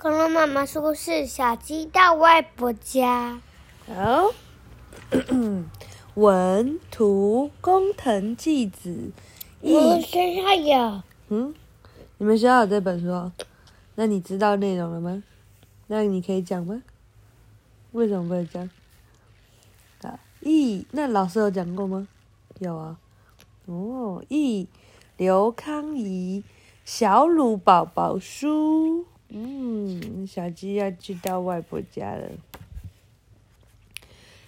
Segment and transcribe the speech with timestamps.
[0.00, 3.40] 恐龙妈妈说是小鸡到外婆家。
[3.84, 4.30] 好，
[6.14, 9.10] 文图工藤纪子。
[9.60, 11.02] 我学校有。
[11.30, 11.52] 嗯，
[12.18, 13.32] 你们学校有这本书哦？
[13.96, 15.20] 那你知道内容了吗？
[15.88, 16.80] 那你可以讲吗？
[17.90, 18.70] 为什么不能讲？
[20.02, 22.06] 啊，咦，那老师有讲过吗？
[22.60, 22.96] 有啊。
[23.66, 24.68] 哦，咦，
[25.16, 26.44] 刘康怡
[26.84, 29.04] 小鲁宝宝书。
[29.30, 32.30] 嗯，小鸡要去到外婆家了。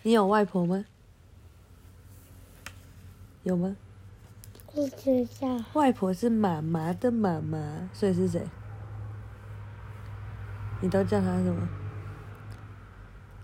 [0.03, 0.85] 你有外婆吗？
[3.43, 3.77] 有吗？
[4.73, 5.63] 不知道。
[5.75, 8.47] 外婆是妈妈的妈妈，所以是谁？
[10.81, 11.69] 你都叫她什么？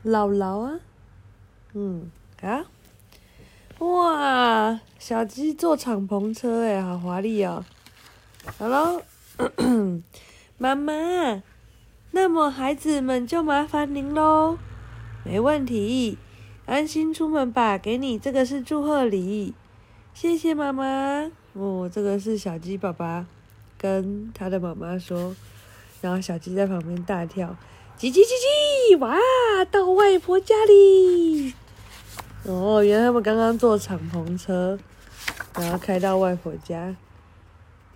[0.04, 0.80] 姥姥啊。
[1.74, 2.64] 嗯，啊。
[3.80, 7.62] 哇，小鸡坐敞篷车哎，好华丽哦。
[8.56, 9.02] 好喽。
[10.58, 11.42] 妈妈，
[12.12, 14.56] 那么孩子们就麻烦您喽。
[15.22, 16.16] 没问题，
[16.64, 17.76] 安心出门吧。
[17.76, 19.52] 给你这个是祝贺礼，
[20.14, 21.30] 谢谢妈妈。
[21.52, 23.26] 哦，这个是小鸡爸爸
[23.76, 25.36] 跟他的妈妈说，
[26.00, 27.54] 然后小鸡在旁边大跳，
[27.98, 29.18] 叽叽叽叽，哇，
[29.70, 31.52] 到外婆家里。
[32.44, 34.78] 哦，原来他们刚刚坐敞篷车，
[35.54, 36.96] 然后开到外婆家。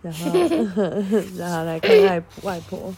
[0.02, 0.30] 然后，
[1.36, 2.94] 然后来看外外婆。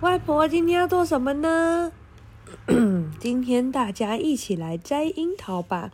[0.00, 1.92] 外婆今天要做什么呢？
[3.20, 5.90] 今天大家一起来摘樱桃吧。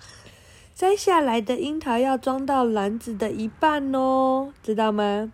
[0.74, 5.32] 摘下来的樱桃要装到篮子的一半哦，知道吗？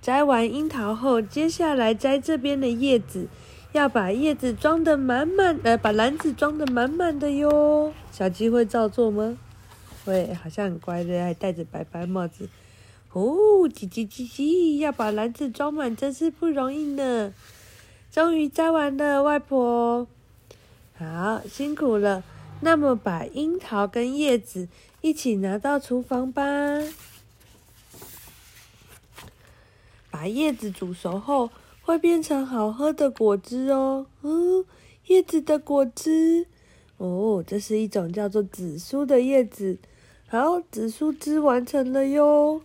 [0.00, 3.28] 摘完樱桃后，接下来摘这边的叶子，
[3.72, 7.92] 要把叶子装得满满，呃，把篮子装得满满的哟。
[8.12, 9.38] 小鸡会照做吗？
[10.06, 12.48] 会，好像很乖的，还戴着白白帽子。
[13.12, 17.34] 哦，叽叽叽叽，要把篮子装满真是不容易呢。
[18.12, 20.06] 终于摘完了，外婆。
[20.96, 22.22] 好，辛苦了。
[22.60, 24.68] 那么把樱桃跟叶子
[25.00, 26.42] 一起拿到厨房吧。
[30.10, 31.50] 把叶子煮熟后，
[31.82, 34.06] 会变成好喝的果汁哦。
[34.22, 34.64] 嗯，
[35.08, 36.46] 叶子的果汁。
[36.96, 39.78] 哦，这是一种叫做紫苏的叶子。
[40.28, 42.60] 好，紫苏汁完成了哟，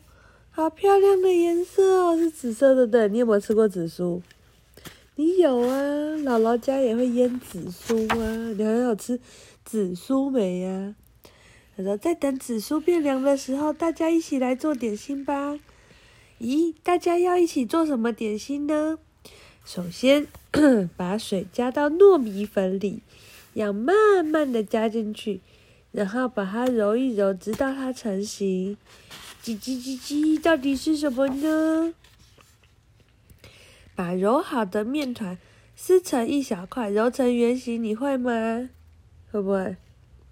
[0.50, 3.08] 好漂亮的颜色哦，是紫色的，对。
[3.08, 4.24] 你有没有吃过紫苏？
[5.16, 8.18] 你有啊，姥姥家也会腌紫苏啊。
[8.58, 9.20] 你很好吃
[9.64, 10.96] 紫苏梅呀？
[11.78, 15.60] 他说，在等紫苏变凉的时候，大家一起来做点心吧。
[16.40, 18.98] 咦，大家要一起做什么点心呢？
[19.64, 20.26] 首先，
[20.98, 23.04] 把水加到糯米粉里，
[23.54, 25.42] 要慢慢的加进去。
[25.92, 28.78] 然后把它揉一揉，直到它成型。
[29.44, 31.94] 叽叽叽叽，到底是什么呢？
[33.96, 35.38] 把揉好的面团
[35.76, 37.84] 撕成一小块，揉成圆形。
[37.84, 38.70] 你会吗？
[39.32, 39.76] 会不会？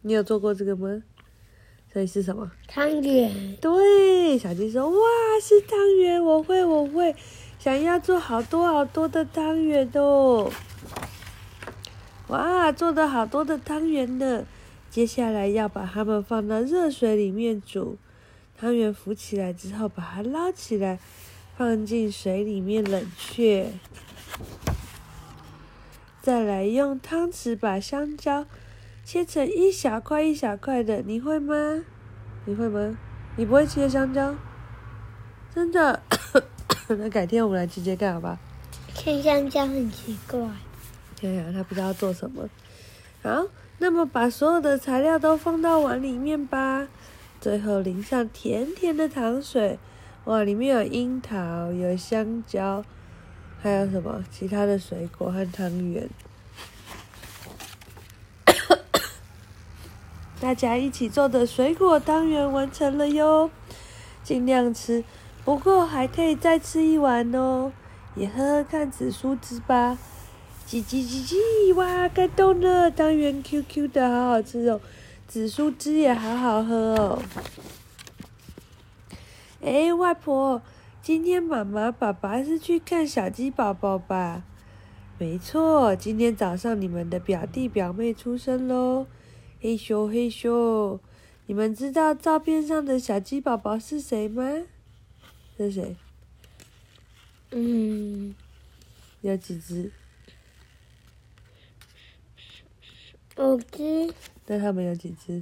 [0.01, 1.03] 你有做过这个吗？
[1.93, 2.51] 这里是什么？
[2.67, 3.57] 汤圆。
[3.59, 4.97] 对，小鸡说：“哇，
[5.41, 6.23] 是汤圆！
[6.23, 7.15] 我会，我会。
[7.57, 10.49] 想要做好多好多的汤圆哦！
[12.27, 14.45] 哇，做的好多的汤圆呢。”
[14.89, 17.97] 接下来要把它们放到热水里面煮，
[18.57, 20.97] 汤圆浮起来之后，把它捞起来，
[21.55, 23.71] 放进水里面冷却。
[26.21, 28.45] 再来用汤匙把香蕉
[29.05, 31.83] 切成一小块一小块的，你会吗？
[32.45, 32.97] 你会吗？
[33.37, 34.35] 你不会切香蕉？
[35.53, 36.01] 真的？
[36.89, 38.39] 那改天我们来直接干好吧？
[38.95, 40.39] 切香蕉很奇怪。
[41.21, 42.49] 对呀，他不知道做什么。
[43.21, 43.45] 好。
[43.81, 46.87] 那么把所有的材料都放到碗里面吧，
[47.39, 49.79] 最后淋上甜甜的糖水。
[50.25, 52.83] 哇，里面有樱桃，有香蕉，
[53.61, 56.09] 还有什么其他的水果和汤圆。
[60.41, 63.49] 大家一起做的水果汤圆完成了哟，
[64.21, 65.03] 尽量吃，
[65.45, 67.71] 不过还可以再吃一碗哦，
[68.15, 69.97] 也喝喝看紫苏汁吧。
[70.69, 71.73] 叽叽叽叽！
[71.73, 72.91] 哇，感动了！
[72.91, 74.79] 汤圆 Q Q 的，好好吃哦。
[75.27, 77.23] 紫苏汁也好好喝哦。
[79.61, 80.61] 哎，外婆，
[81.01, 84.43] 今天妈妈、爸爸是去看小鸡宝宝吧？
[85.17, 89.07] 没错，今天早上你们的表弟表妹出生喽。
[89.59, 90.99] 嘿咻嘿咻，
[91.47, 94.43] 你们知道照片上的小鸡宝宝是谁吗？
[95.57, 95.95] 是谁？
[97.49, 98.35] 嗯，
[99.21, 99.91] 有几只？
[103.39, 104.13] 五只，
[104.47, 105.41] 那他们有几只？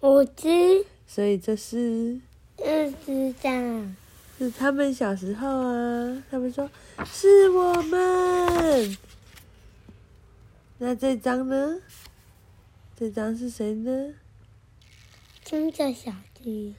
[0.00, 0.86] 五只。
[1.06, 2.18] 所以这是
[2.56, 3.96] 嗯，是这样。
[4.38, 6.70] 是他们小时候啊，他们说
[7.04, 8.96] 是我们。
[10.78, 11.78] 那这张呢？
[12.96, 14.14] 这张是谁呢？
[15.44, 16.10] 真的小
[16.42, 16.74] 鸡。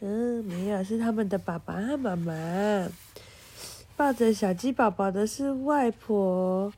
[0.00, 2.90] 嗯，没有，是他们的爸爸和妈妈。
[3.96, 6.70] 抱着小鸡宝宝的是外婆。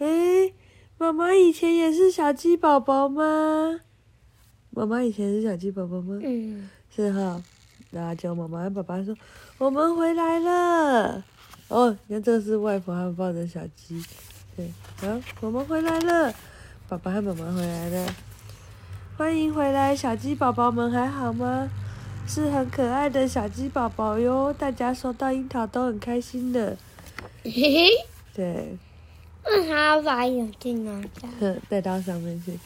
[0.00, 0.54] 诶，
[0.96, 3.80] 妈妈以前也是小鸡宝宝吗？
[4.70, 6.18] 妈妈以前是小鸡宝宝吗？
[6.22, 7.42] 嗯，是哈。
[7.90, 9.14] 然后叫妈妈和爸爸说
[9.58, 11.22] ：“我们回来了。”
[11.68, 14.02] 哦，你看这是外婆还抱着小鸡。
[14.56, 16.32] 对，好，我们回来了，
[16.88, 18.14] 爸爸和妈妈回来了，
[19.18, 21.68] 欢迎回来，小鸡宝宝们还好吗？
[22.26, 26.76] 是很可爱的小鸡宝宝哟，大家收到樱桃都很开心的。
[27.42, 27.88] 嘿嘿，
[28.32, 28.78] 对，
[29.68, 32.58] 他把眼镜拿掉， 带到上面去。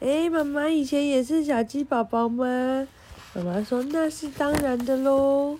[0.00, 2.86] 诶，妈妈以前也是小鸡宝宝吗？
[3.34, 5.58] 妈妈说那是当然的喽，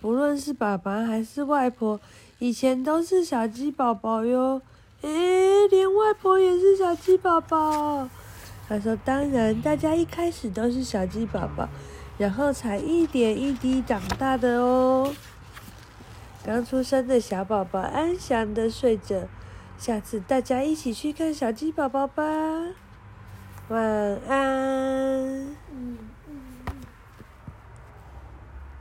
[0.00, 2.00] 不论是爸爸还是外婆，
[2.38, 4.60] 以前都是小鸡宝宝哟。
[5.02, 8.08] 诶，连外婆也是小鸡宝宝。
[8.68, 11.66] 他说：“当然，大家一开始都是小鸡宝宝，
[12.18, 15.14] 然后才一点一滴长大的哦。”
[16.44, 19.26] 刚出生的小宝宝安详的睡着，
[19.78, 22.24] 下次大家一起去看小鸡宝宝吧。
[23.68, 23.80] 晚
[24.28, 25.57] 安。